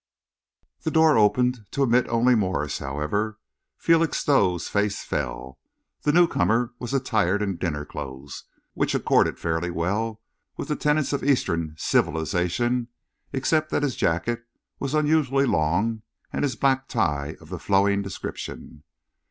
The 0.81 0.89
door 0.89 1.15
opened 1.15 1.67
to 1.69 1.83
admit 1.83 2.07
only 2.07 2.33
Morse, 2.33 2.79
however. 2.79 3.37
Felixstowe's 3.77 4.67
face 4.67 5.03
fell. 5.03 5.59
The 6.01 6.11
newcomer 6.11 6.73
was 6.79 6.91
attired 6.95 7.43
in 7.43 7.57
dinner 7.57 7.85
clothes, 7.85 8.45
which 8.73 8.95
accorded 8.95 9.37
fairly 9.37 9.69
well 9.69 10.19
with 10.57 10.69
the 10.69 10.75
tenets 10.75 11.13
of 11.13 11.23
eastern 11.23 11.75
civilisation 11.77 12.87
except 13.31 13.69
that 13.69 13.83
his 13.83 13.95
jacket 13.95 14.43
was 14.79 14.95
unusually 14.95 15.45
long 15.45 16.01
and 16.33 16.41
his 16.41 16.55
black 16.55 16.87
tie 16.87 17.35
of 17.39 17.49
the 17.49 17.59
flowing 17.59 18.01
description. 18.01 18.81